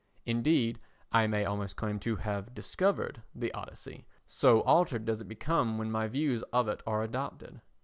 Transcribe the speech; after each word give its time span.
Indeed, 0.25 0.79
I 1.11 1.27
may 1.27 1.45
almost 1.45 1.75
claim 1.75 1.99
to 1.99 2.15
have 2.15 2.55
discovered 2.55 3.21
the 3.35 3.53
Odyssey, 3.53 4.07
so 4.25 4.61
altered 4.63 5.05
does 5.05 5.21
it 5.21 5.27
become 5.27 5.77
when 5.77 5.91
my 5.91 6.07
views 6.07 6.41
of 6.51 6.67
it 6.69 6.81
are 6.87 7.03
adopted. 7.03 7.61